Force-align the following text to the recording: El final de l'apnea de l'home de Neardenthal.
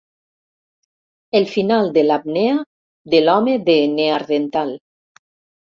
El 1.39 1.45
final 1.51 1.91
de 1.99 2.05
l'apnea 2.07 2.57
de 3.15 3.21
l'home 3.27 3.57
de 3.71 3.79
Neardenthal. 3.97 4.75